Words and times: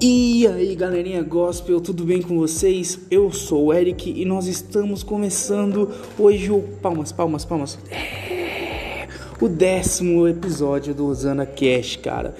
E 0.00 0.46
aí 0.46 0.76
galerinha 0.76 1.20
gospel, 1.24 1.80
tudo 1.80 2.04
bem 2.04 2.22
com 2.22 2.38
vocês? 2.38 3.00
Eu 3.10 3.32
sou 3.32 3.66
o 3.66 3.74
Eric 3.74 4.08
e 4.08 4.24
nós 4.24 4.46
estamos 4.46 5.02
começando 5.02 5.90
hoje 6.16 6.52
o 6.52 6.60
palmas, 6.80 7.10
palmas, 7.10 7.44
palmas. 7.44 7.76
É, 7.90 9.08
o 9.40 9.48
décimo 9.48 10.28
episódio 10.28 10.94
do 10.94 11.04
Osana 11.04 11.44
Cash, 11.44 11.96
cara. 11.96 12.36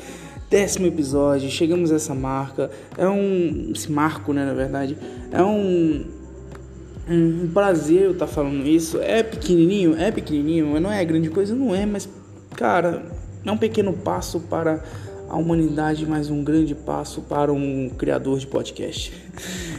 Décimo 0.48 0.86
episódio, 0.86 1.50
chegamos 1.50 1.90
a 1.90 1.96
essa 1.96 2.14
marca. 2.14 2.70
É 2.96 3.08
um. 3.08 3.72
Esse 3.74 3.90
marco, 3.90 4.32
né? 4.32 4.44
Na 4.44 4.54
verdade, 4.54 4.96
é 5.32 5.42
um. 5.42 6.04
Um 7.10 7.50
prazer 7.52 8.02
eu 8.02 8.12
estar 8.12 8.26
tá 8.26 8.32
falando 8.32 8.68
isso. 8.68 9.00
É 9.00 9.24
pequenininho, 9.24 9.96
é 9.96 10.12
pequenininho, 10.12 10.78
não 10.78 10.92
é 10.92 11.04
grande 11.04 11.28
coisa, 11.28 11.56
não 11.56 11.74
é, 11.74 11.84
mas 11.84 12.08
cara, 12.54 13.02
é 13.44 13.50
um 13.50 13.58
pequeno 13.58 13.92
passo 13.92 14.38
para 14.40 14.84
a 15.28 15.36
humanidade 15.36 16.06
mais 16.06 16.30
um 16.30 16.42
grande 16.42 16.74
passo 16.74 17.20
para 17.22 17.52
um 17.52 17.90
criador 17.90 18.38
de 18.38 18.46
podcast. 18.46 19.12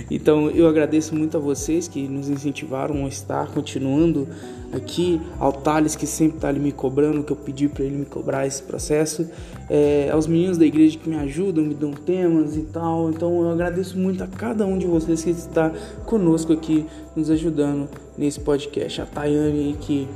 Então 0.09 0.49
eu 0.49 0.67
agradeço 0.67 1.15
muito 1.15 1.37
a 1.37 1.39
vocês 1.39 1.87
que 1.87 2.07
nos 2.07 2.29
incentivaram 2.29 3.05
a 3.05 3.07
estar 3.07 3.47
continuando 3.47 4.27
aqui, 4.71 5.19
ao 5.39 5.51
Thales 5.51 5.95
que 5.95 6.05
sempre 6.05 6.37
está 6.37 6.49
ali 6.49 6.59
me 6.59 6.71
cobrando, 6.71 7.23
que 7.23 7.31
eu 7.31 7.35
pedi 7.35 7.67
para 7.67 7.83
ele 7.83 7.97
me 7.97 8.05
cobrar 8.05 8.45
esse 8.45 8.61
processo, 8.61 9.27
é, 9.69 10.09
aos 10.11 10.27
meninos 10.27 10.57
da 10.57 10.65
igreja 10.65 10.97
que 10.97 11.09
me 11.09 11.15
ajudam, 11.15 11.65
me 11.65 11.73
dão 11.73 11.91
temas 11.91 12.55
e 12.55 12.61
tal. 12.61 13.09
Então 13.09 13.41
eu 13.41 13.51
agradeço 13.51 13.97
muito 13.97 14.23
a 14.23 14.27
cada 14.27 14.65
um 14.65 14.77
de 14.77 14.85
vocês 14.85 15.23
que 15.23 15.31
está 15.31 15.71
conosco 16.05 16.53
aqui, 16.53 16.85
nos 17.15 17.29
ajudando 17.29 17.89
nesse 18.17 18.39
podcast. 18.39 19.01
A 19.01 19.05
Tayane 19.05 19.75
que 19.79 20.07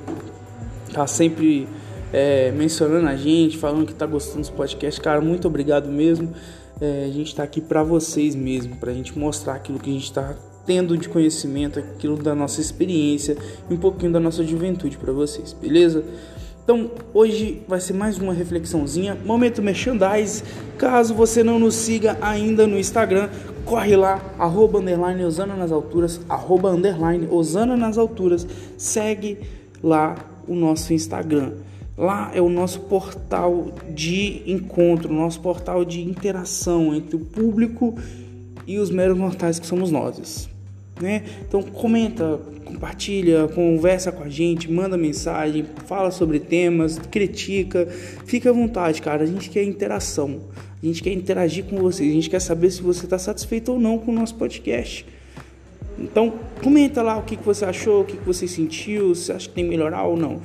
está 0.87 1.07
sempre 1.07 1.67
é, 2.13 2.51
mencionando 2.51 3.07
a 3.09 3.15
gente, 3.15 3.57
falando 3.57 3.87
que 3.87 3.93
tá 3.93 4.05
gostando 4.05 4.41
dos 4.41 4.49
podcasts. 4.51 5.03
Cara, 5.03 5.19
muito 5.19 5.47
obrigado 5.47 5.89
mesmo. 5.89 6.31
É, 6.79 7.05
a 7.09 7.11
gente 7.11 7.35
tá 7.35 7.43
aqui 7.43 7.59
para 7.59 7.83
vocês 7.83 8.35
mesmo, 8.35 8.75
pra 8.75 8.93
gente 8.93 9.17
mostrar 9.17 9.55
aquilo 9.55 9.79
que 9.79 9.89
a 9.89 9.93
gente 9.93 10.13
tá 10.13 10.35
tendo 10.65 10.97
de 10.97 11.09
conhecimento, 11.09 11.79
aquilo 11.79 12.15
da 12.15 12.33
nossa 12.33 12.61
experiência 12.61 13.35
e 13.69 13.73
um 13.73 13.77
pouquinho 13.77 14.11
da 14.11 14.19
nossa 14.19 14.43
juventude 14.43 14.97
para 14.97 15.11
vocês, 15.11 15.53
beleza? 15.53 16.03
Então, 16.63 16.91
hoje 17.13 17.61
vai 17.67 17.81
ser 17.81 17.91
mais 17.91 18.17
uma 18.17 18.31
reflexãozinha, 18.31 19.17
momento 19.25 19.61
merchandise. 19.61 20.43
Caso 20.77 21.13
você 21.13 21.43
não 21.43 21.59
nos 21.59 21.75
siga 21.75 22.17
ainda 22.21 22.65
no 22.65 22.79
Instagram, 22.79 23.29
corre 23.65 23.97
lá, 23.97 24.21
arroba 24.39 24.79
underline 24.79 25.25
Osana 25.25 25.55
nas 25.55 25.73
alturas, 25.73 26.21
arroba 26.29 26.69
underline 26.69 27.27
Osana 27.29 27.75
nas 27.75 27.97
alturas, 27.97 28.47
segue 28.77 29.39
lá 29.83 30.15
o 30.47 30.55
nosso 30.55 30.93
Instagram. 30.93 31.51
Lá 31.97 32.31
é 32.33 32.41
o 32.41 32.49
nosso 32.49 32.81
portal 32.81 33.71
de 33.89 34.41
encontro, 34.47 35.13
nosso 35.13 35.39
portal 35.39 35.85
de 35.85 36.01
interação 36.01 36.93
entre 36.95 37.15
o 37.15 37.19
público 37.19 37.95
e 38.65 38.79
os 38.79 38.89
meros 38.89 39.17
mortais 39.17 39.59
que 39.59 39.67
somos 39.67 39.91
nós. 39.91 40.49
Né? 40.99 41.23
Então 41.47 41.61
comenta, 41.61 42.39
compartilha, 42.65 43.47
conversa 43.47 44.11
com 44.11 44.23
a 44.23 44.29
gente, 44.29 44.71
manda 44.71 44.97
mensagem, 44.97 45.65
fala 45.85 46.09
sobre 46.09 46.39
temas, 46.39 46.97
critica, 46.97 47.87
fica 48.25 48.49
à 48.49 48.53
vontade, 48.53 49.01
cara. 49.01 49.23
A 49.23 49.27
gente 49.27 49.49
quer 49.49 49.63
interação, 49.63 50.41
a 50.81 50.85
gente 50.85 51.03
quer 51.03 51.13
interagir 51.13 51.65
com 51.65 51.77
vocês, 51.77 52.09
a 52.09 52.13
gente 52.13 52.29
quer 52.29 52.39
saber 52.39 52.71
se 52.71 52.81
você 52.81 53.05
está 53.05 53.19
satisfeito 53.19 53.71
ou 53.71 53.79
não 53.79 53.99
com 53.99 54.11
o 54.11 54.15
nosso 54.15 54.35
podcast. 54.35 55.05
Então 55.99 56.33
comenta 56.63 57.03
lá 57.03 57.17
o 57.17 57.23
que, 57.23 57.37
que 57.37 57.45
você 57.45 57.65
achou, 57.65 58.01
o 58.01 58.05
que, 58.05 58.17
que 58.17 58.25
você 58.25 58.47
sentiu, 58.47 59.13
se 59.13 59.31
acha 59.31 59.47
que 59.47 59.53
tem 59.53 59.65
que 59.65 59.69
melhorar 59.69 60.03
ou 60.03 60.17
não. 60.17 60.41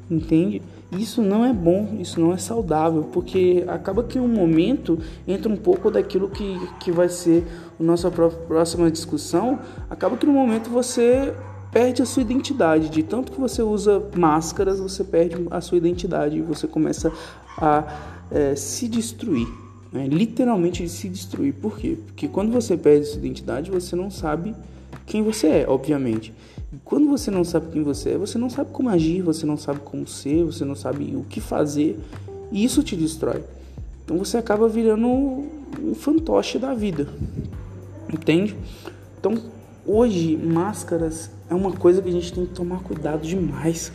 entende? 0.10 0.62
Isso 0.92 1.22
não 1.22 1.46
é 1.46 1.54
bom, 1.54 1.98
isso 2.00 2.20
não 2.20 2.34
é 2.34 2.38
saudável, 2.38 3.04
porque 3.14 3.64
acaba 3.68 4.04
que 4.04 4.20
um 4.20 4.28
momento 4.28 4.98
entra 5.28 5.52
um 5.52 5.56
pouco 5.56 5.92
daquilo 5.92 6.30
que, 6.30 6.60
que 6.80 6.92
vai 6.92 7.08
ser 7.08 7.46
a 7.80 7.84
nossa 7.84 8.10
próxima 8.10 8.90
discussão, 8.90 9.60
acaba 9.90 10.18
que 10.18 10.26
no 10.26 10.34
momento 10.34 10.70
você 10.70 11.34
perde 11.72 12.02
a 12.02 12.06
sua 12.06 12.24
identidade, 12.24 12.90
de 12.90 13.04
tanto 13.04 13.32
que 13.32 13.40
você 13.40 13.62
usa 13.62 14.04
máscaras, 14.16 14.80
você 14.80 15.04
perde 15.04 15.36
a 15.52 15.62
sua 15.62 15.78
identidade 15.78 16.38
e 16.38 16.42
você 16.42 16.68
começa 16.68 17.14
a 17.58 17.84
é, 18.32 18.56
se 18.56 18.88
destruir. 18.88 19.48
Né? 19.92 20.08
Literalmente 20.08 20.88
se 20.90 21.08
destruir. 21.08 21.54
Por 21.54 21.78
quê? 21.78 21.98
Porque 22.08 22.28
quando 22.28 22.52
você 22.52 22.76
perde 22.76 23.06
sua 23.06 23.20
identidade, 23.20 23.70
você 23.70 23.96
não 23.96 24.10
sabe 24.10 24.56
quem 25.06 25.24
você 25.24 25.48
é, 25.48 25.66
obviamente. 25.68 26.34
Quando 26.86 27.10
você 27.10 27.32
não 27.32 27.44
sabe 27.44 27.72
quem 27.72 27.84
você 27.84 28.12
é, 28.12 28.18
você 28.18 28.38
não 28.38 28.50
sabe 28.50 28.70
como 28.72 28.90
agir, 28.90 29.24
você 29.24 29.46
não 29.46 29.58
sabe 29.58 29.80
como 29.84 30.08
ser, 30.08 30.44
você 30.44 30.64
não 30.64 30.76
sabe 30.76 31.16
o 31.16 31.24
que 31.24 31.42
fazer, 31.42 32.00
e 32.52 32.64
isso 32.64 32.84
te 32.84 32.96
destrói. 32.96 33.44
Então 34.06 34.18
você 34.18 34.38
acaba 34.38 34.68
virando 34.68 35.08
um 35.08 35.96
fantoche 35.96 36.60
da 36.60 36.74
vida. 36.74 37.08
Entende? 38.12 38.56
Então, 39.20 39.36
hoje, 39.86 40.38
máscaras 40.38 41.32
é 41.50 41.56
uma 41.56 41.72
coisa 41.72 42.02
que 42.02 42.10
a 42.10 42.12
gente 42.12 42.32
tem 42.32 42.46
que 42.46 42.54
tomar 42.54 42.82
cuidado 42.82 43.26
demais. 43.26 43.92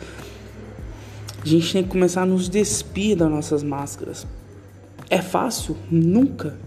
A 1.41 1.47
gente 1.47 1.71
tem 1.71 1.83
que 1.83 1.89
começar 1.89 2.23
a 2.23 2.25
nos 2.25 2.49
despir 2.49 3.15
das 3.15 3.29
nossas 3.29 3.63
máscaras. 3.63 4.27
É 5.09 5.21
fácil? 5.21 5.77
Nunca. 5.89 6.57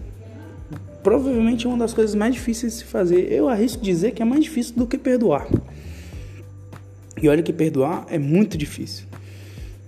Provavelmente 1.03 1.65
é 1.65 1.69
uma 1.69 1.77
das 1.77 1.93
coisas 1.93 2.15
mais 2.15 2.33
difíceis 2.33 2.73
de 2.73 2.79
se 2.79 2.85
fazer. 2.85 3.31
Eu 3.31 3.47
arrisco 3.47 3.83
dizer 3.83 4.11
que 4.11 4.21
é 4.21 4.25
mais 4.25 4.43
difícil 4.43 4.75
do 4.75 4.87
que 4.87 4.97
perdoar. 4.97 5.47
E 7.21 7.27
olha 7.27 7.43
que 7.43 7.53
perdoar 7.53 8.05
é 8.09 8.17
muito 8.17 8.57
difícil. 8.57 9.05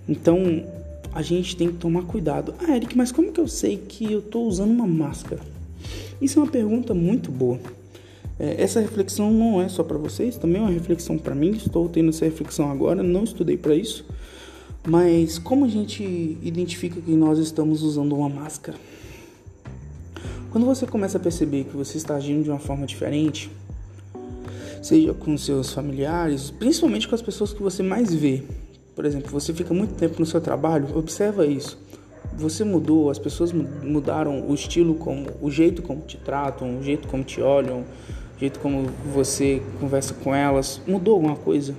Então 0.08 0.66
a 1.14 1.22
gente 1.22 1.56
tem 1.56 1.68
que 1.68 1.76
tomar 1.76 2.04
cuidado. 2.04 2.54
Ah, 2.60 2.76
Eric, 2.76 2.96
mas 2.98 3.12
como 3.12 3.32
que 3.32 3.40
eu 3.40 3.48
sei 3.48 3.78
que 3.78 4.12
eu 4.12 4.20
estou 4.20 4.48
usando 4.48 4.72
uma 4.72 4.88
máscara? 4.88 5.42
Isso 6.22 6.40
é 6.40 6.44
uma 6.44 6.52
pergunta 6.52 6.94
muito 6.94 7.32
boa. 7.32 7.60
É, 8.40 8.62
essa 8.62 8.80
reflexão 8.80 9.32
não 9.32 9.62
é 9.62 9.70
só 9.70 9.84
para 9.84 9.98
vocês, 9.98 10.38
também 10.38 10.62
é 10.62 10.66
uma 10.66 10.72
reflexão 10.72 11.18
para 11.18 11.36
mim. 11.36 11.52
Estou 11.52 11.88
tendo 11.90 12.10
essa 12.10 12.26
reflexão 12.26 12.72
agora, 12.72 13.04
não 13.04 13.24
estudei 13.24 13.58
para 13.58 13.76
isso. 13.76 14.06
Mas 14.88 15.38
como 15.38 15.66
a 15.66 15.68
gente 15.68 16.04
identifica 16.42 17.00
que 17.00 17.12
nós 17.12 17.40
estamos 17.40 17.84
usando 17.84 18.16
uma 18.16 18.30
máscara? 18.30 18.78
Quando 20.50 20.66
você 20.66 20.86
começa 20.86 21.18
a 21.18 21.22
perceber 21.22 21.66
que 21.66 21.78
você 21.78 21.98
está 21.98 22.16
agindo 22.16 22.44
de 22.44 22.50
uma 22.50 22.60
forma 22.60 22.86
diferente, 22.86 23.50
seja 24.82 25.14
com 25.14 25.38
seus 25.38 25.72
familiares, 25.72 26.50
principalmente 26.52 27.08
com 27.08 27.16
as 27.16 27.22
pessoas 27.22 27.54
que 27.54 27.62
você 27.62 27.84
mais 27.84 28.14
vê. 28.14 28.44
Por 28.96 29.06
exemplo, 29.06 29.30
você 29.32 29.54
fica 29.54 29.74
muito 29.74 29.94
tempo 29.94 30.20
no 30.20 30.26
seu 30.26 30.42
trabalho, 30.42 30.88
observa 30.98 31.46
isso. 31.46 31.78
Você 32.38 32.64
mudou, 32.64 33.10
as 33.10 33.20
pessoas 33.20 33.52
mudaram 33.52 34.48
o 34.48 34.54
estilo 34.54 34.96
como, 34.96 35.28
o 35.42 35.52
jeito 35.52 35.82
como 35.82 36.02
te 36.02 36.18
tratam, 36.18 36.80
o 36.80 36.84
jeito 36.84 37.08
como 37.08 37.24
te 37.24 37.42
olham, 37.42 37.82
o 38.36 38.40
jeito 38.40 38.60
como 38.60 38.90
você 39.14 39.62
conversa 39.80 40.14
com 40.14 40.34
elas, 40.34 40.82
mudou 40.88 41.16
alguma 41.16 41.36
coisa? 41.36 41.76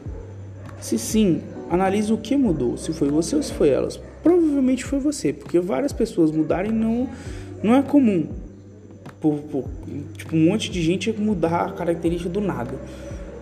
Se 0.81 0.99
sim, 0.99 1.43
analise 1.71 2.13
o 2.13 2.19
que 2.19 2.37
mudou, 2.37 2.77
se 2.77 2.93
foi 2.93 3.09
você 3.09 3.35
ou 3.35 3.43
se 3.43 3.53
foi 3.53 3.71
elas. 3.71 3.99
Provavelmente 4.23 4.85
foi 4.85 4.99
você, 4.99 5.33
porque 5.33 5.59
várias 5.59 5.93
pessoas 5.93 6.31
mudarem 6.31 6.71
não, 6.71 7.09
não 7.63 7.75
é 7.75 7.83
comum. 7.83 8.29
Por, 9.23 9.39
por, 9.39 9.65
tipo, 10.17 10.37
um 10.37 10.47
monte 10.47 10.71
de 10.71 10.83
gente 10.83 11.13
mudar 11.13 11.67
a 11.67 11.73
característica 11.73 12.29
do 12.29 12.41
nada. 12.41 12.75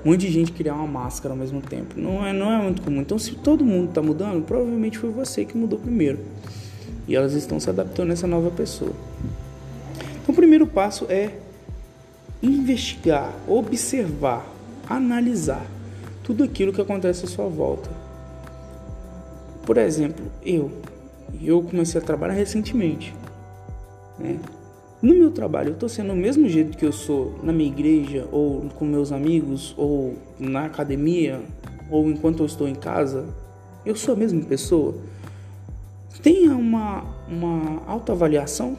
Um 0.04 0.10
monte 0.10 0.20
de 0.20 0.30
gente 0.30 0.52
criar 0.52 0.74
uma 0.74 0.86
máscara 0.86 1.34
ao 1.34 1.38
mesmo 1.38 1.60
tempo. 1.62 1.98
Não 1.98 2.24
é, 2.24 2.32
não 2.32 2.52
é 2.52 2.62
muito 2.62 2.82
comum. 2.82 3.00
Então, 3.00 3.18
se 3.18 3.34
todo 3.34 3.64
mundo 3.64 3.88
está 3.88 4.02
mudando, 4.02 4.44
provavelmente 4.44 4.98
foi 4.98 5.10
você 5.10 5.44
que 5.44 5.56
mudou 5.56 5.78
primeiro. 5.78 6.18
E 7.08 7.16
elas 7.16 7.32
estão 7.32 7.58
se 7.58 7.68
adaptando 7.68 8.10
a 8.10 8.12
essa 8.12 8.26
nova 8.26 8.50
pessoa. 8.50 8.92
Então, 10.22 10.32
o 10.32 10.34
primeiro 10.34 10.66
passo 10.66 11.06
é 11.08 11.32
investigar, 12.42 13.34
observar, 13.48 14.46
analisar 14.88 15.66
tudo 16.22 16.44
aquilo 16.44 16.72
que 16.72 16.80
acontece 16.80 17.24
à 17.24 17.28
sua 17.28 17.48
volta. 17.48 17.90
Por 19.64 19.76
exemplo, 19.76 20.24
eu, 20.44 20.70
eu 21.42 21.62
comecei 21.62 22.00
a 22.00 22.04
trabalhar 22.04 22.34
recentemente, 22.34 23.14
né? 24.18 24.38
No 25.02 25.14
meu 25.14 25.30
trabalho, 25.30 25.68
eu 25.68 25.72
estou 25.72 25.88
sendo 25.88 26.12
o 26.12 26.16
mesmo 26.16 26.46
jeito 26.46 26.76
que 26.76 26.84
eu 26.84 26.92
sou 26.92 27.38
na 27.42 27.54
minha 27.54 27.70
igreja, 27.70 28.26
ou 28.30 28.68
com 28.76 28.84
meus 28.84 29.12
amigos, 29.12 29.74
ou 29.78 30.14
na 30.38 30.66
academia, 30.66 31.40
ou 31.90 32.10
enquanto 32.10 32.40
eu 32.40 32.46
estou 32.46 32.68
em 32.68 32.74
casa. 32.74 33.24
Eu 33.84 33.96
sou 33.96 34.14
a 34.14 34.16
mesma 34.16 34.42
pessoa. 34.42 34.94
Tenha 36.22 36.54
uma, 36.54 37.02
uma 37.26 37.82
autoavaliação. 37.86 38.76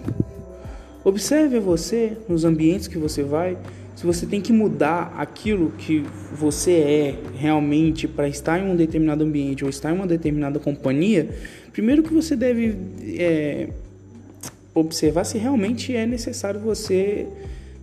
Observe 1.04 1.60
você 1.60 2.16
nos 2.30 2.46
ambientes 2.46 2.88
que 2.88 3.00
você 3.00 3.24
vai. 3.24 3.58
Se 3.96 4.06
você 4.06 4.28
tem 4.28 4.40
que 4.40 4.54
mudar 4.54 5.16
aquilo 5.18 5.72
que 5.72 6.06
você 6.32 6.72
é 6.72 7.20
realmente 7.36 8.08
para 8.08 8.30
estar 8.30 8.60
em 8.60 8.70
um 8.70 8.76
determinado 8.76 9.24
ambiente 9.24 9.64
ou 9.64 9.70
estar 9.72 9.92
em 9.92 9.96
uma 9.96 10.06
determinada 10.06 10.60
companhia, 10.60 11.30
primeiro 11.72 12.04
que 12.04 12.14
você 12.14 12.36
deve 12.36 12.78
é, 13.18 13.70
observar 14.74 15.24
se 15.24 15.38
realmente 15.38 15.96
é 15.96 16.06
necessário 16.06 16.60
você 16.60 17.28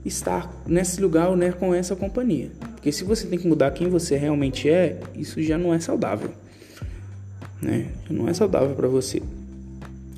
estar 0.04 0.50
nesse 0.66 1.00
lugar 1.00 1.28
ou 1.28 1.36
né, 1.36 1.52
com 1.52 1.74
essa 1.74 1.94
companhia. 1.94 2.50
Porque 2.74 2.90
se 2.92 3.04
você 3.04 3.26
tem 3.26 3.38
que 3.38 3.46
mudar 3.46 3.70
quem 3.72 3.88
você 3.88 4.16
realmente 4.16 4.68
é, 4.68 4.98
isso 5.14 5.42
já 5.42 5.58
não 5.58 5.74
é 5.74 5.80
saudável. 5.80 6.30
Né? 7.60 7.88
Não 8.08 8.28
é 8.28 8.34
saudável 8.34 8.74
para 8.74 8.88
você. 8.88 9.22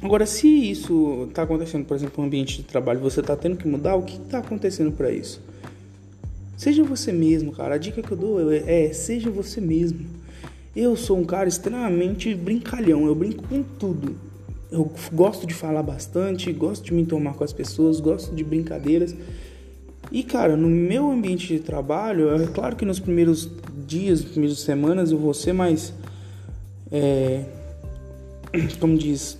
Agora, 0.02 0.24
se 0.24 0.48
isso 0.48 1.26
está 1.28 1.42
acontecendo, 1.42 1.84
por 1.84 1.94
exemplo, 1.94 2.14
no 2.18 2.26
ambiente 2.26 2.58
de 2.58 2.62
trabalho, 2.62 3.00
você 3.00 3.20
está 3.20 3.36
tendo 3.36 3.56
que 3.56 3.68
mudar, 3.68 3.96
o 3.96 4.02
que 4.02 4.16
está 4.16 4.38
acontecendo 4.38 4.92
para 4.92 5.10
isso? 5.10 5.42
Seja 6.56 6.82
você 6.82 7.12
mesmo, 7.12 7.52
cara. 7.52 7.74
A 7.74 7.78
dica 7.78 8.02
que 8.02 8.10
eu 8.10 8.16
dou 8.16 8.52
é, 8.52 8.92
seja 8.92 9.30
você 9.30 9.60
mesmo. 9.60 10.00
Eu 10.74 10.96
sou 10.96 11.18
um 11.18 11.24
cara 11.24 11.48
extremamente 11.48 12.34
brincalhão, 12.34 13.06
eu 13.06 13.14
brinco 13.14 13.42
com 13.48 13.62
tudo. 13.62 14.29
Eu 14.70 14.90
gosto 15.12 15.46
de 15.46 15.54
falar 15.54 15.82
bastante, 15.82 16.52
gosto 16.52 16.84
de 16.84 16.94
me 16.94 17.04
tomar 17.04 17.34
com 17.34 17.42
as 17.42 17.52
pessoas, 17.52 17.98
gosto 17.98 18.34
de 18.34 18.44
brincadeiras. 18.44 19.14
E 20.12 20.22
cara, 20.22 20.56
no 20.56 20.68
meu 20.68 21.10
ambiente 21.10 21.46
de 21.46 21.58
trabalho, 21.58 22.34
é 22.40 22.46
claro 22.46 22.76
que 22.76 22.84
nos 22.84 23.00
primeiros 23.00 23.48
dias, 23.86 24.22
nas 24.22 24.30
primeiras 24.30 24.60
semanas 24.60 25.10
eu 25.10 25.18
vou 25.18 25.34
ser 25.34 25.52
mais. 25.52 25.92
É, 26.90 27.44
como 28.78 28.96
diz, 28.96 29.38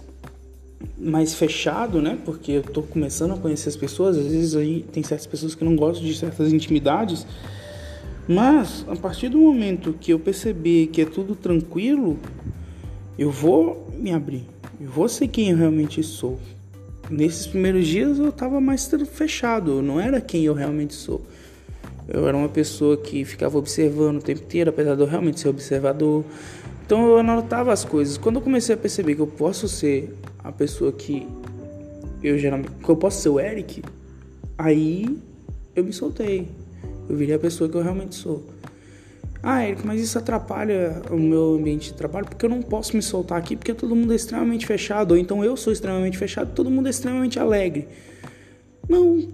mais 0.99 1.35
fechado, 1.35 2.01
né? 2.03 2.19
Porque 2.25 2.53
eu 2.53 2.63
tô 2.63 2.83
começando 2.83 3.33
a 3.33 3.37
conhecer 3.37 3.69
as 3.69 3.77
pessoas, 3.77 4.17
às 4.17 4.27
vezes 4.27 4.57
aí 4.57 4.85
tem 4.93 5.03
certas 5.03 5.27
pessoas 5.27 5.55
que 5.55 5.65
não 5.65 5.77
gostam 5.77 6.05
de 6.05 6.15
certas 6.15 6.53
intimidades. 6.53 7.27
Mas 8.29 8.85
a 8.89 8.97
partir 8.97 9.29
do 9.29 9.39
momento 9.39 9.93
que 9.93 10.13
eu 10.13 10.19
perceber 10.19 10.89
que 10.89 11.03
é 11.03 11.05
tudo 11.05 11.35
tranquilo, 11.35 12.19
eu 13.19 13.31
vou 13.31 13.89
me 13.99 14.13
abrir. 14.13 14.47
Ser 15.09 15.29
quem 15.29 15.51
eu 15.51 15.57
realmente 15.57 16.03
sou. 16.03 16.39
Nesses 17.11 17.47
primeiros 17.47 17.87
dias 17.87 18.19
eu 18.19 18.33
tava 18.33 18.61
mais 18.61 18.89
fechado, 19.13 19.73
eu 19.73 19.83
não 19.83 20.01
era 20.01 20.21
quem 20.21 20.45
eu 20.45 20.55
realmente 20.55 20.95
sou. 20.95 21.21
Eu 22.09 22.27
era 22.27 22.37
uma 22.37 22.49
pessoa 22.49 22.97
que 22.97 23.25
ficava 23.25 23.59
observando 23.59 24.19
o 24.19 24.23
tempo 24.23 24.43
inteiro, 24.43 24.71
apesar 24.71 24.95
de 24.95 25.03
eu 25.03 25.07
realmente 25.07 25.39
ser 25.39 25.49
observador. 25.49 26.25
Então 26.87 27.07
eu 27.07 27.19
anotava 27.19 27.73
as 27.73 27.85
coisas. 27.85 28.17
Quando 28.17 28.37
eu 28.37 28.43
comecei 28.43 28.75
a 28.75 28.79
perceber 28.79 29.15
que 29.15 29.21
eu 29.21 29.27
posso 29.27 29.69
ser 29.69 30.17
a 30.39 30.51
pessoa 30.51 30.91
que 30.91 31.27
eu 32.23 32.39
geralmente. 32.39 32.71
que 32.71 32.89
eu 32.89 32.97
posso 32.97 33.21
ser 33.21 33.29
o 33.29 33.39
Eric, 33.39 33.83
aí 34.57 35.19
eu 35.75 35.85
me 35.85 35.93
soltei. 35.93 36.49
Eu 37.09 37.17
virei 37.17 37.35
a 37.35 37.39
pessoa 37.39 37.69
que 37.69 37.77
eu 37.77 37.83
realmente 37.83 38.15
sou. 38.15 38.45
Ah, 39.43 39.67
Eric, 39.67 39.87
mas 39.87 40.01
isso 40.01 40.19
atrapalha 40.19 41.01
o 41.11 41.17
meu 41.17 41.55
ambiente 41.55 41.93
de 41.93 41.95
trabalho 41.95 42.27
porque 42.27 42.45
eu 42.45 42.51
não 42.51 42.61
posso 42.61 42.95
me 42.95 43.03
soltar 43.03 43.39
aqui 43.39 43.57
porque 43.57 43.73
todo 43.73 43.97
mundo 43.97 44.13
é 44.13 44.17
extremamente 44.17 44.67
fechado, 44.67 45.13
ou 45.13 45.17
então 45.17 45.43
eu 45.43 45.57
sou 45.57 45.73
extremamente 45.73 46.19
fechado, 46.19 46.53
todo 46.55 46.71
mundo 46.71 46.89
é 46.89 46.91
extremamente 46.91 47.39
alegre. 47.39 47.89
Não, 48.87 49.29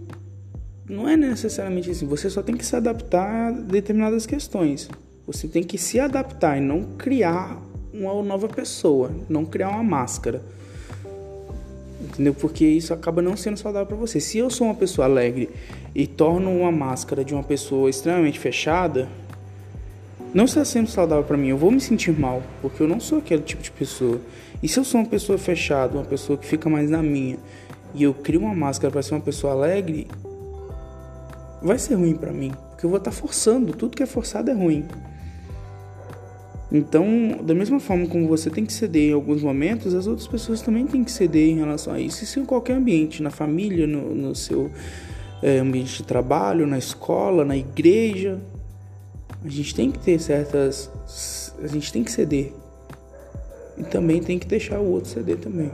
não 0.88 1.08
é 1.08 1.16
necessariamente 1.16 1.90
assim. 1.90 2.06
Você 2.06 2.30
só 2.30 2.42
tem 2.42 2.56
que 2.56 2.64
se 2.64 2.76
adaptar 2.76 3.48
a 3.48 3.50
determinadas 3.50 4.26
questões. 4.26 4.88
Você 5.26 5.48
tem 5.48 5.64
que 5.64 5.76
se 5.76 5.98
adaptar 5.98 6.56
e 6.58 6.60
não 6.60 6.84
criar 6.96 7.60
uma 7.92 8.22
nova 8.22 8.48
pessoa, 8.48 9.10
não 9.28 9.44
criar 9.44 9.70
uma 9.70 9.82
máscara. 9.82 10.40
Entendeu? 12.00 12.34
Porque 12.34 12.64
isso 12.64 12.94
acaba 12.94 13.20
não 13.20 13.36
sendo 13.36 13.56
saudável 13.56 13.86
para 13.86 13.96
você. 13.96 14.20
Se 14.20 14.38
eu 14.38 14.48
sou 14.50 14.68
uma 14.68 14.74
pessoa 14.74 15.06
alegre 15.06 15.50
e 15.94 16.06
torno 16.06 16.50
uma 16.50 16.70
máscara 16.70 17.24
de 17.24 17.34
uma 17.34 17.42
pessoa 17.42 17.90
extremamente 17.90 18.38
fechada, 18.38 19.08
não 20.36 20.44
está 20.44 20.62
sendo 20.66 20.90
saudável 20.90 21.24
para 21.24 21.34
mim. 21.34 21.48
Eu 21.48 21.56
vou 21.56 21.70
me 21.70 21.80
sentir 21.80 22.12
mal, 22.12 22.42
porque 22.60 22.82
eu 22.82 22.86
não 22.86 23.00
sou 23.00 23.16
aquele 23.16 23.40
tipo 23.40 23.62
de 23.62 23.70
pessoa. 23.70 24.20
E 24.62 24.68
se 24.68 24.78
eu 24.78 24.84
sou 24.84 25.00
uma 25.00 25.08
pessoa 25.08 25.38
fechada, 25.38 25.96
uma 25.96 26.04
pessoa 26.04 26.36
que 26.36 26.44
fica 26.44 26.68
mais 26.68 26.90
na 26.90 27.02
minha, 27.02 27.38
e 27.94 28.02
eu 28.02 28.12
crio 28.12 28.40
uma 28.40 28.54
máscara 28.54 28.92
para 28.92 29.02
ser 29.02 29.14
uma 29.14 29.22
pessoa 29.22 29.54
alegre, 29.54 30.06
vai 31.62 31.78
ser 31.78 31.94
ruim 31.94 32.14
para 32.14 32.34
mim, 32.34 32.52
porque 32.68 32.84
eu 32.84 32.90
vou 32.90 32.98
estar 32.98 33.10
tá 33.10 33.16
forçando. 33.16 33.72
Tudo 33.72 33.96
que 33.96 34.02
é 34.02 34.06
forçado 34.06 34.50
é 34.50 34.52
ruim. 34.52 34.84
Então, 36.70 37.06
da 37.42 37.54
mesma 37.54 37.80
forma 37.80 38.06
como 38.06 38.28
você 38.28 38.50
tem 38.50 38.66
que 38.66 38.74
ceder 38.74 39.12
em 39.12 39.14
alguns 39.14 39.42
momentos, 39.42 39.94
as 39.94 40.06
outras 40.06 40.28
pessoas 40.28 40.60
também 40.60 40.86
têm 40.86 41.02
que 41.02 41.12
ceder 41.12 41.48
em 41.48 41.56
relação 41.60 41.94
a 41.94 41.98
isso. 41.98 42.24
Isso 42.24 42.38
em 42.38 42.44
qualquer 42.44 42.74
ambiente, 42.74 43.22
na 43.22 43.30
família, 43.30 43.86
no, 43.86 44.14
no 44.14 44.34
seu 44.34 44.70
é, 45.42 45.60
ambiente 45.60 45.96
de 45.96 46.02
trabalho, 46.02 46.66
na 46.66 46.76
escola, 46.76 47.42
na 47.42 47.56
igreja. 47.56 48.38
A 49.46 49.50
gente 49.50 49.74
tem 49.74 49.90
que 49.90 49.98
ter 50.00 50.18
certas. 50.18 50.90
A 51.62 51.66
gente 51.68 51.92
tem 51.92 52.02
que 52.02 52.10
ceder. 52.10 52.52
E 53.78 53.84
também 53.84 54.20
tem 54.20 54.38
que 54.38 54.46
deixar 54.46 54.80
o 54.80 54.90
outro 54.90 55.10
ceder 55.10 55.36
também. 55.36 55.70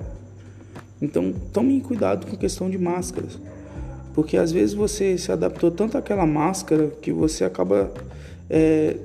Então, 1.00 1.32
tome 1.52 1.80
cuidado 1.80 2.26
com 2.26 2.34
a 2.34 2.38
questão 2.38 2.68
de 2.68 2.76
máscaras. 2.76 3.38
Porque 4.14 4.36
às 4.36 4.52
vezes 4.52 4.74
você 4.74 5.16
se 5.16 5.32
adaptou 5.32 5.70
tanto 5.70 5.96
àquela 5.96 6.26
máscara 6.26 6.88
que 7.00 7.10
você 7.10 7.44
acaba 7.44 7.90
é, 8.50 8.96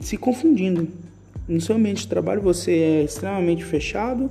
se 0.00 0.18
confundindo 0.18 0.86
no 1.48 1.60
seu 1.60 1.76
ambiente 1.76 2.02
de 2.02 2.08
trabalho 2.08 2.40
você 2.40 2.72
é 2.72 3.04
extremamente 3.04 3.64
fechado, 3.64 4.30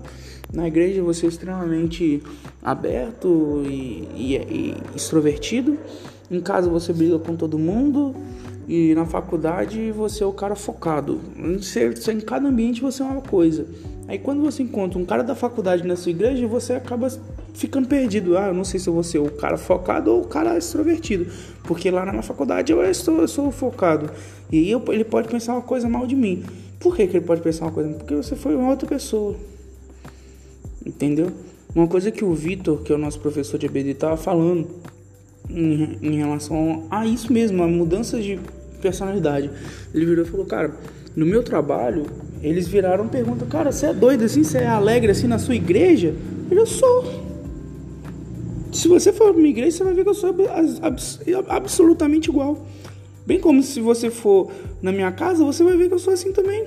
na 0.54 0.68
igreja 0.68 1.04
você 1.04 1.26
é 1.26 1.30
extremamente 1.30 2.22
aberto 2.62 3.64
e, 3.66 4.08
e, 4.16 4.36
e 4.36 4.78
extrovertido, 4.96 5.78
em 6.30 6.40
casa 6.40 6.70
você 6.70 6.94
briga 6.94 7.20
com 7.20 7.36
todo 7.36 7.60
mundo 7.60 8.16
e 8.68 8.94
na 8.96 9.06
faculdade 9.06 9.92
você 9.92 10.24
é 10.24 10.26
o 10.26 10.34
cara 10.34 10.56
focado. 10.56 11.20
Em 11.38 12.20
cada 12.20 12.48
ambiente 12.48 12.82
você 12.82 13.02
é 13.02 13.06
uma 13.06 13.22
coisa. 13.22 13.66
Aí 14.08 14.20
quando 14.20 14.42
você 14.42 14.64
encontra 14.64 15.00
um 15.00 15.06
cara 15.06 15.24
da 15.24 15.36
faculdade 15.36 15.86
na 15.88 15.96
sua 15.96 16.12
igreja, 16.12 16.48
você 16.48 16.74
acaba 16.74 17.08
ficando 17.54 17.88
perdido. 17.88 18.38
Ah, 18.38 18.48
eu 18.48 18.54
não 18.54 18.64
sei 18.64 18.80
se 18.80 18.88
eu 18.88 18.94
vou 18.94 19.04
ser 19.04 19.20
o 19.20 19.30
cara 19.32 19.58
focado 19.58 20.12
ou 20.12 20.22
o 20.22 20.28
cara 20.28 20.58
extrovertido. 20.58 21.28
Porque 21.64 21.90
lá 21.90 22.06
na 22.06 22.22
faculdade 22.22 22.72
eu, 22.72 22.84
estou, 22.84 23.20
eu 23.20 23.28
sou 23.28 23.52
focado. 23.52 24.10
E 24.52 24.58
aí 24.58 24.72
eu, 24.72 24.84
ele 24.90 25.04
pode 25.04 25.28
pensar 25.28 25.54
uma 25.54 25.62
coisa 25.62 25.88
mal 25.88 26.06
de 26.06 26.16
mim. 26.16 26.44
Por 26.80 26.96
que, 26.96 27.08
que 27.08 27.18
ele 27.18 27.26
pode 27.26 27.42
pensar 27.42 27.66
uma 27.66 27.72
coisa? 27.72 27.90
Porque 27.94 28.16
você 28.16 28.36
foi 28.36 28.56
uma 28.56 28.70
outra 28.70 28.88
pessoa. 28.88 29.36
Entendeu? 30.86 31.32
Uma 31.74 31.88
coisa 31.88 32.12
que 32.12 32.26
o 32.26 32.34
Vitor, 32.34 32.82
que 32.82 32.92
é 32.92 32.96
o 32.96 32.98
nosso 32.98 33.20
professor 33.20 33.58
de 33.58 33.66
EBD, 33.66 33.92
estava 33.92 34.18
falando 34.18 34.68
em, 35.56 35.98
em 36.02 36.16
relação 36.18 36.86
a 36.90 37.06
isso 37.06 37.32
mesmo, 37.32 37.62
a 37.64 37.68
mudança 37.68 38.20
de 38.20 38.40
personalidade. 38.82 39.50
Ele 39.94 40.06
virou 40.06 40.26
e 40.26 40.28
falou, 40.28 40.46
cara, 40.46 40.76
no 41.16 41.26
meu 41.26 41.44
trabalho, 41.44 42.06
eles 42.42 42.68
viraram 42.68 43.08
pergunta, 43.08 43.46
cara, 43.46 43.72
você 43.72 43.88
é 43.88 43.94
doido 43.94 44.24
assim, 44.24 44.44
você 44.44 44.60
é 44.60 44.68
alegre 44.68 45.12
assim 45.12 45.28
na 45.28 45.38
sua 45.38 45.56
igreja? 45.56 46.16
Eu 46.50 46.66
sou. 46.66 47.22
Se 48.72 48.88
você 48.88 49.12
for 49.12 49.34
minha 49.34 49.50
igreja, 49.50 49.78
você 49.78 49.84
vai 49.84 49.94
ver 49.94 50.04
que 50.04 50.10
eu 50.10 50.14
sou 50.14 50.34
abs 50.82 51.20
absolutamente 51.48 52.30
igual. 52.30 52.66
Bem 53.26 53.40
como 53.40 53.62
se 53.62 53.80
você 53.80 54.10
for 54.10 54.52
na 54.82 54.92
minha 54.92 55.12
casa, 55.12 55.44
você 55.44 55.64
vai 55.64 55.78
ver 55.78 55.88
que 55.88 55.94
eu 55.94 56.00
sou 56.00 56.14
assim 56.14 56.32
também. 56.32 56.66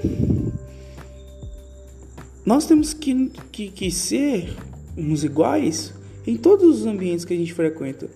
Nós 2.45 2.67
temos 2.67 2.93
que, 2.93 3.31
que, 3.50 3.69
que 3.71 3.91
ser 3.91 4.55
uns 4.97 5.25
iguais 5.25 5.95
em 6.26 6.37
todos 6.37 6.81
os 6.81 6.87
ambientes 6.87 7.25
que 7.25 7.33
a 7.33 7.37
gente 7.37 7.53
frequenta. 7.53 8.09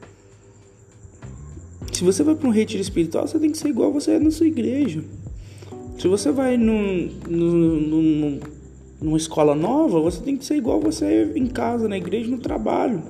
Se 1.98 2.04
você 2.04 2.22
vai 2.22 2.36
para 2.36 2.46
um 2.46 2.52
retiro 2.52 2.80
espiritual, 2.80 3.26
você 3.26 3.40
tem 3.40 3.50
que 3.50 3.58
ser 3.58 3.70
igual 3.70 3.92
você 3.92 4.12
é 4.12 4.18
na 4.20 4.30
sua 4.30 4.46
igreja. 4.46 5.02
Se 5.98 6.06
você 6.06 6.30
vai 6.30 6.56
num, 6.56 7.10
num, 7.28 7.80
num, 7.80 8.40
numa 9.02 9.16
escola 9.16 9.52
nova, 9.52 9.98
você 9.98 10.22
tem 10.22 10.36
que 10.36 10.44
ser 10.44 10.54
igual 10.54 10.80
você 10.80 11.04
é 11.04 11.32
em 11.36 11.48
casa, 11.48 11.88
na 11.88 11.96
igreja, 11.96 12.30
no 12.30 12.38
trabalho. 12.38 13.02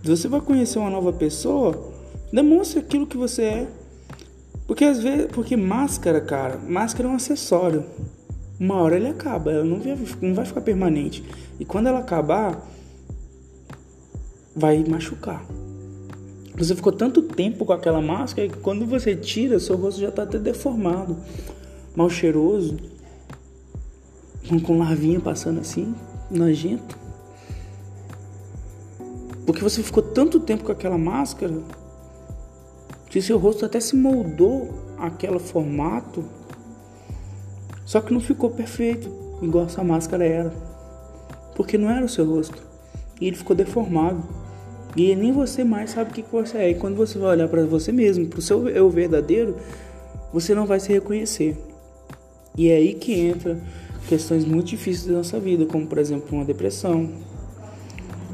Se 0.00 0.08
você 0.08 0.28
vai 0.28 0.40
conhecer 0.40 0.78
uma 0.78 0.88
nova 0.88 1.12
pessoa, 1.12 1.92
demonstre 2.32 2.78
aquilo 2.78 3.04
que 3.04 3.16
você 3.16 3.42
é. 3.42 3.68
Porque 4.64 4.84
às 4.84 5.02
vezes, 5.02 5.26
porque 5.32 5.56
máscara, 5.56 6.20
cara, 6.20 6.56
máscara 6.68 7.08
é 7.08 7.10
um 7.10 7.16
acessório. 7.16 7.84
Uma 8.60 8.76
hora 8.76 8.94
ele 8.94 9.08
acaba, 9.08 9.50
ela 9.50 9.64
não 9.64 9.80
vai, 9.80 9.98
não 10.22 10.34
vai 10.36 10.44
ficar 10.44 10.60
permanente. 10.60 11.24
E 11.58 11.64
quando 11.64 11.88
ela 11.88 11.98
acabar, 11.98 12.64
vai 14.54 14.84
machucar. 14.84 15.44
Você 16.56 16.74
ficou 16.74 16.92
tanto 16.92 17.22
tempo 17.22 17.66
com 17.66 17.72
aquela 17.72 18.00
máscara 18.00 18.48
que 18.48 18.56
quando 18.58 18.86
você 18.86 19.14
tira, 19.14 19.60
seu 19.60 19.76
rosto 19.76 20.00
já 20.00 20.08
está 20.08 20.22
até 20.22 20.38
deformado, 20.38 21.16
mal 21.94 22.08
cheiroso, 22.08 22.76
com 24.64 24.78
larvinha 24.78 25.20
passando 25.20 25.60
assim, 25.60 25.94
nojento. 26.30 26.98
Porque 29.44 29.62
você 29.62 29.82
ficou 29.82 30.02
tanto 30.02 30.40
tempo 30.40 30.64
com 30.64 30.72
aquela 30.72 30.96
máscara 30.96 31.54
que 33.10 33.20
seu 33.20 33.38
rosto 33.38 33.64
até 33.64 33.78
se 33.78 33.94
moldou 33.94 34.74
aquele 34.98 35.38
formato, 35.38 36.24
só 37.84 38.00
que 38.00 38.12
não 38.12 38.20
ficou 38.20 38.50
perfeito, 38.50 39.10
igual 39.42 39.66
essa 39.66 39.84
máscara 39.84 40.24
era. 40.24 40.52
Porque 41.54 41.78
não 41.78 41.90
era 41.90 42.04
o 42.04 42.08
seu 42.08 42.26
rosto. 42.26 42.60
E 43.20 43.26
ele 43.26 43.36
ficou 43.36 43.54
deformado. 43.54 44.45
E 44.96 45.14
nem 45.14 45.30
você 45.30 45.62
mais 45.62 45.90
sabe 45.90 46.10
o 46.10 46.14
que 46.14 46.24
você 46.32 46.56
é. 46.56 46.70
E 46.70 46.74
quando 46.74 46.96
você 46.96 47.18
vai 47.18 47.32
olhar 47.32 47.48
para 47.48 47.66
você 47.66 47.92
mesmo, 47.92 48.26
para 48.26 48.38
o 48.38 48.42
seu 48.42 48.66
eu 48.68 48.88
verdadeiro, 48.88 49.56
você 50.32 50.54
não 50.54 50.64
vai 50.64 50.80
se 50.80 50.90
reconhecer. 50.90 51.54
E 52.56 52.70
é 52.70 52.76
aí 52.76 52.94
que 52.94 53.12
entra 53.12 53.60
questões 54.08 54.46
muito 54.46 54.68
difíceis 54.68 55.06
da 55.06 55.18
nossa 55.18 55.38
vida, 55.38 55.66
como 55.66 55.86
por 55.86 55.98
exemplo 55.98 56.34
uma 56.34 56.46
depressão. 56.46 57.10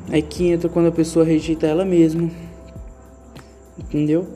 É 0.08 0.22
que 0.22 0.46
entra 0.46 0.68
quando 0.68 0.86
a 0.86 0.92
pessoa 0.92 1.24
rejeita 1.24 1.66
ela 1.66 1.84
mesma. 1.84 2.30
Entendeu? 3.76 4.28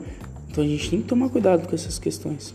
Então 0.49 0.65
a 0.65 0.67
gente 0.67 0.89
tem 0.89 1.01
que 1.01 1.07
tomar 1.07 1.29
cuidado 1.29 1.65
com 1.65 1.73
essas 1.73 1.97
questões. 1.97 2.53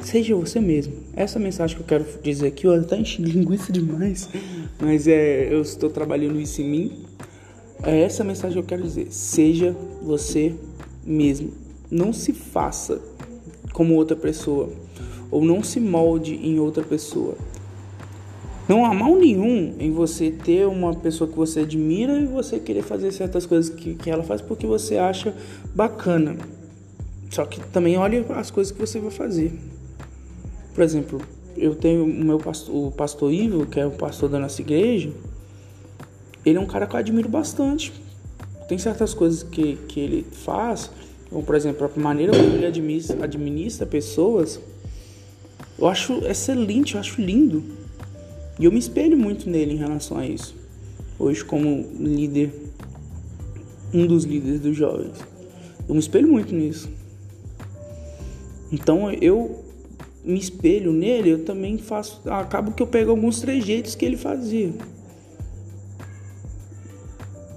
Seja 0.00 0.36
você 0.36 0.60
mesmo. 0.60 0.94
Essa 1.16 1.40
mensagem 1.40 1.76
que 1.76 1.82
eu 1.82 1.86
quero 1.86 2.06
dizer 2.22 2.46
aqui, 2.46 2.68
olha, 2.68 2.84
tá 2.84 2.96
enchendo 2.96 3.26
linguiça 3.30 3.72
demais. 3.72 4.28
Mas 4.78 5.08
é, 5.08 5.52
eu 5.52 5.62
estou 5.62 5.90
trabalhando 5.90 6.40
isso 6.40 6.62
em 6.62 6.70
mim 6.70 7.05
é 7.86 8.00
essa 8.00 8.24
a 8.24 8.26
mensagem 8.26 8.54
que 8.54 8.58
eu 8.58 8.68
quero 8.68 8.82
dizer. 8.82 9.06
Seja 9.12 9.74
você 10.02 10.54
mesmo. 11.04 11.52
Não 11.88 12.12
se 12.12 12.32
faça 12.32 13.00
como 13.72 13.94
outra 13.94 14.16
pessoa. 14.16 14.68
Ou 15.30 15.44
não 15.44 15.62
se 15.62 15.78
molde 15.78 16.34
em 16.34 16.58
outra 16.58 16.82
pessoa. 16.82 17.36
Não 18.68 18.84
há 18.84 18.92
mal 18.92 19.14
nenhum 19.14 19.74
em 19.78 19.92
você 19.92 20.32
ter 20.32 20.66
uma 20.66 20.92
pessoa 20.94 21.30
que 21.30 21.36
você 21.36 21.60
admira 21.60 22.18
e 22.18 22.26
você 22.26 22.58
querer 22.58 22.82
fazer 22.82 23.12
certas 23.12 23.46
coisas 23.46 23.72
que, 23.72 23.94
que 23.94 24.10
ela 24.10 24.24
faz 24.24 24.40
porque 24.40 24.66
você 24.66 24.96
acha 24.96 25.32
bacana. 25.72 26.36
Só 27.30 27.44
que 27.44 27.60
também 27.68 27.96
olhe 27.96 28.24
as 28.30 28.50
coisas 28.50 28.72
que 28.72 28.80
você 28.80 28.98
vai 28.98 29.12
fazer. 29.12 29.52
Por 30.74 30.82
exemplo, 30.82 31.20
eu 31.56 31.76
tenho 31.76 32.02
o 32.02 32.08
meu 32.08 32.38
pastor, 32.38 32.74
o 32.74 32.90
pastor 32.90 33.32
Ivo, 33.32 33.66
que 33.66 33.78
é 33.78 33.86
o 33.86 33.92
pastor 33.92 34.28
da 34.28 34.40
nossa 34.40 34.60
igreja 34.60 35.12
ele 36.46 36.58
é 36.58 36.60
um 36.60 36.66
cara 36.66 36.86
que 36.86 36.94
eu 36.94 37.00
admiro 37.00 37.28
bastante. 37.28 37.92
Tem 38.68 38.78
certas 38.78 39.12
coisas 39.12 39.42
que, 39.42 39.76
que 39.88 39.98
ele 39.98 40.26
faz, 40.30 40.90
como 41.28 41.42
por 41.42 41.56
exemplo, 41.56 41.90
a 41.94 42.00
maneira 42.00 42.32
como 42.32 42.54
ele 42.54 42.66
administra, 42.66 43.24
administra 43.24 43.84
pessoas, 43.84 44.60
eu 45.76 45.88
acho 45.88 46.24
excelente, 46.24 46.94
eu 46.94 47.00
acho 47.00 47.20
lindo. 47.20 47.64
E 48.58 48.64
eu 48.64 48.72
me 48.72 48.78
espelho 48.78 49.18
muito 49.18 49.50
nele 49.50 49.72
em 49.72 49.76
relação 49.76 50.18
a 50.18 50.26
isso. 50.26 50.54
Hoje, 51.18 51.44
como 51.44 51.84
líder, 51.98 52.52
um 53.92 54.06
dos 54.06 54.24
líderes 54.24 54.60
dos 54.60 54.76
jovens, 54.76 55.18
eu 55.88 55.94
me 55.94 56.00
espelho 56.00 56.28
muito 56.28 56.54
nisso. 56.54 56.88
Então 58.70 59.10
eu 59.12 59.64
me 60.24 60.38
espelho 60.38 60.92
nele, 60.92 61.30
eu 61.30 61.44
também 61.44 61.76
faço. 61.78 62.20
Acabo 62.26 62.72
que 62.72 62.82
eu 62.82 62.86
pego 62.86 63.10
alguns 63.10 63.40
trejeitos 63.40 63.94
que 63.94 64.04
ele 64.04 64.16
fazia. 64.16 64.72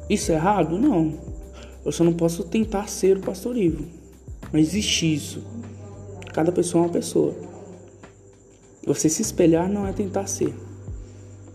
Isso 0.10 0.32
é 0.32 0.36
errado? 0.36 0.78
Não. 0.78 1.14
Eu 1.86 1.92
só 1.92 2.04
não 2.04 2.14
posso 2.14 2.44
tentar 2.44 2.90
ser 2.90 3.18
o 3.18 3.22
pastor 3.22 3.56
Ivo. 3.56 3.86
Não 4.52 4.60
existe 4.60 5.14
isso. 5.14 5.44
Cada 6.34 6.52
pessoa 6.52 6.84
é 6.84 6.88
uma 6.88 6.94
pessoa. 6.94 7.36
Você 8.86 9.08
se 9.08 9.22
espelhar 9.22 9.70
não 9.70 9.86
é 9.86 9.94
tentar 9.94 10.26
ser. 10.28 10.54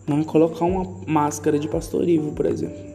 Não 0.06 0.20
é 0.20 0.24
colocar 0.24 0.64
uma 0.64 0.84
máscara 1.06 1.58
de 1.58 1.68
pastor 1.68 2.08
Ivo, 2.08 2.32
por 2.32 2.46
exemplo. 2.46 2.94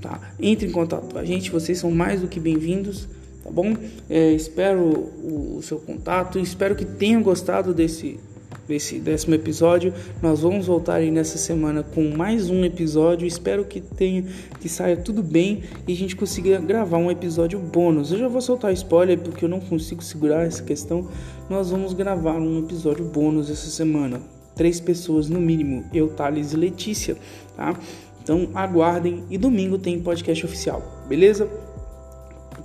tá? 0.00 0.20
Entre 0.40 0.68
em 0.68 0.70
contato 0.70 1.12
com 1.12 1.18
a 1.18 1.24
gente, 1.24 1.50
vocês 1.50 1.78
são 1.78 1.90
mais 1.90 2.20
do 2.20 2.28
que 2.28 2.40
bem-vindos, 2.40 3.08
tá 3.42 3.50
bom? 3.50 3.76
É, 4.08 4.32
espero 4.32 4.82
o, 4.82 5.56
o, 5.58 5.62
seu 5.62 5.78
contato, 5.78 6.38
espero 6.38 6.74
que 6.74 6.84
tenham 6.84 7.22
gostado 7.22 7.74
desse, 7.74 8.18
desse 8.66 8.98
décimo 8.98 9.34
episódio. 9.34 9.92
Nós 10.22 10.40
vamos 10.40 10.66
voltar 10.66 10.96
aí 10.96 11.10
nessa 11.10 11.38
semana 11.38 11.82
com 11.82 12.14
mais 12.14 12.50
um 12.50 12.64
episódio. 12.64 13.26
Espero 13.26 13.64
que 13.64 13.80
tenha 13.80 14.24
que 14.60 14.68
saia 14.68 14.96
tudo 14.96 15.22
bem 15.22 15.62
e 15.86 15.92
a 15.92 15.96
gente 15.96 16.14
consiga 16.14 16.58
gravar 16.58 16.98
um 16.98 17.10
episódio 17.10 17.58
bônus. 17.58 18.12
Eu 18.12 18.18
já 18.18 18.28
vou 18.28 18.40
soltar 18.40 18.72
spoiler 18.72 19.18
porque 19.18 19.44
eu 19.44 19.48
não 19.48 19.60
consigo 19.60 20.02
segurar 20.02 20.46
essa 20.46 20.62
questão. 20.62 21.08
Nós 21.48 21.70
vamos 21.70 21.94
gravar 21.94 22.36
um 22.36 22.58
episódio 22.60 23.04
bônus 23.04 23.50
essa 23.50 23.70
semana. 23.70 24.20
Três 24.54 24.80
pessoas 24.80 25.28
no 25.28 25.40
mínimo, 25.40 25.84
eu, 25.94 26.08
Thales 26.08 26.52
e 26.52 26.56
Letícia, 26.56 27.16
tá? 27.56 27.78
Então 28.22 28.50
aguardem 28.54 29.24
e 29.30 29.38
domingo 29.38 29.78
tem 29.78 30.00
podcast 30.00 30.44
oficial, 30.44 30.82
beleza? 31.08 31.48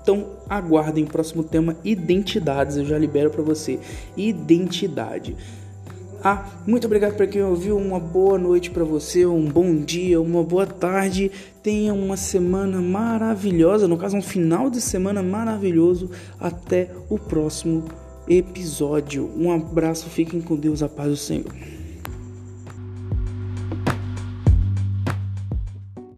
Então 0.02 0.32
aguardem 0.50 1.06
próximo 1.06 1.44
tema 1.44 1.78
identidades, 1.84 2.76
eu 2.76 2.84
já 2.84 2.98
libero 2.98 3.30
para 3.30 3.42
você. 3.42 3.80
Identidade. 4.18 5.36
Ah, 6.26 6.46
muito 6.66 6.88
obrigado 6.88 7.16
para 7.16 7.28
quem 7.28 7.44
ouviu. 7.44 7.78
Uma 7.78 8.00
boa 8.00 8.38
noite 8.40 8.72
para 8.72 8.86
você, 8.86 9.26
um 9.26 9.46
bom 9.46 9.76
dia, 9.76 10.22
uma 10.22 10.42
boa 10.42 10.66
tarde. 10.66 11.30
Tenha 11.62 11.94
uma 11.94 12.16
semana 12.16 12.82
maravilhosa, 12.82 13.90
no 13.90 13.98
caso, 13.98 14.16
um 14.16 14.22
final 14.22 14.70
de 14.70 14.80
semana 14.80 15.22
maravilhoso. 15.22 16.10
Até 16.40 16.92
o 17.10 17.20
próximo 17.20 17.84
episódio. 18.26 19.30
Um 19.38 19.52
abraço, 19.52 20.10
fiquem 20.10 20.40
com 20.40 20.56
Deus, 20.56 20.82
a 20.82 20.88
paz 20.88 21.10
do 21.10 21.18
Senhor. 21.18 21.73